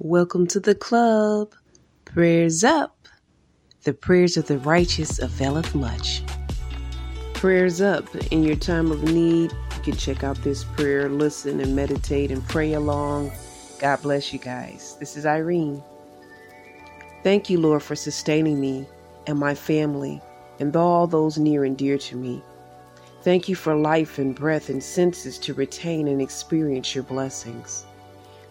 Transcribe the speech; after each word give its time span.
Welcome 0.00 0.46
to 0.48 0.60
the 0.60 0.76
club. 0.76 1.56
Prayers 2.04 2.62
up. 2.62 3.08
The 3.82 3.92
prayers 3.92 4.36
of 4.36 4.46
the 4.46 4.58
righteous 4.58 5.18
availeth 5.18 5.74
much. 5.74 6.22
Prayers 7.34 7.80
up. 7.80 8.04
In 8.30 8.44
your 8.44 8.54
time 8.54 8.92
of 8.92 9.02
need, 9.02 9.50
you 9.50 9.82
can 9.82 9.96
check 9.96 10.22
out 10.22 10.40
this 10.44 10.62
prayer, 10.62 11.08
listen 11.08 11.58
and 11.58 11.74
meditate 11.74 12.30
and 12.30 12.46
pray 12.46 12.74
along. 12.74 13.32
God 13.80 14.00
bless 14.00 14.32
you 14.32 14.38
guys. 14.38 14.96
This 15.00 15.16
is 15.16 15.26
Irene. 15.26 15.82
Thank 17.24 17.50
you, 17.50 17.58
Lord, 17.58 17.82
for 17.82 17.96
sustaining 17.96 18.60
me 18.60 18.86
and 19.26 19.36
my 19.36 19.56
family 19.56 20.22
and 20.60 20.76
all 20.76 21.08
those 21.08 21.38
near 21.38 21.64
and 21.64 21.76
dear 21.76 21.98
to 21.98 22.14
me. 22.14 22.40
Thank 23.22 23.48
you 23.48 23.56
for 23.56 23.74
life 23.74 24.18
and 24.18 24.32
breath 24.32 24.68
and 24.68 24.80
senses 24.80 25.38
to 25.38 25.54
retain 25.54 26.06
and 26.06 26.22
experience 26.22 26.94
your 26.94 27.02
blessings. 27.02 27.84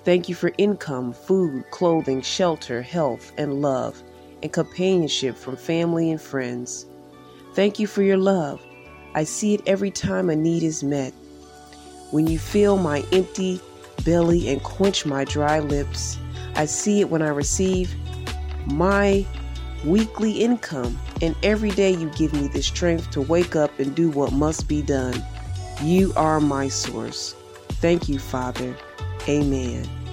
Thank 0.08 0.30
you 0.30 0.36
for 0.36 0.53
income, 0.58 1.11
food, 1.11 1.69
clothing, 1.69 2.22
shelter, 2.22 2.81
health, 2.81 3.33
and 3.38 3.61
love, 3.61 4.02
and 4.41 4.53
companionship 4.53 5.36
from 5.36 5.58
family 5.58 6.09
and 6.09 6.22
friends. 6.22 6.86
Thank 7.55 7.77
you 7.77 7.88
for 7.88 8.03
your 8.03 8.16
love. 8.16 8.61
I 9.16 9.25
see 9.25 9.53
it 9.53 9.64
every 9.67 9.91
time 9.91 10.30
a 10.30 10.36
need 10.38 10.64
is 10.64 10.81
met. 10.81 11.11
When 12.11 12.25
you 12.25 12.39
fill 12.39 12.77
my 12.77 13.03
empty 13.11 13.59
belly 14.05 14.47
and 14.47 14.64
quench 14.64 15.05
my 15.05 15.25
dry 15.25 15.59
lips, 15.59 16.17
I 16.55 16.67
see 16.67 17.02
it 17.02 17.09
when 17.09 17.21
I 17.21 17.27
receive 17.27 17.94
my 18.66 19.25
weekly 19.83 20.39
income, 20.39 20.97
and 21.21 21.36
every 21.44 21.71
day 21.71 21.92
you 21.92 22.09
give 22.11 22.31
me 22.31 22.47
the 22.47 22.64
strength 22.64 23.11
to 23.11 23.19
wake 23.19 23.58
up 23.58 23.77
and 23.77 23.94
do 23.94 24.09
what 24.09 24.31
must 24.31 24.69
be 24.69 24.81
done. 24.81 25.21
You 25.83 26.14
are 26.16 26.39
my 26.39 26.69
source. 26.69 27.36
Thank 27.81 28.08
you, 28.08 28.19
Father. 28.19 28.73
Amen. 29.30 30.06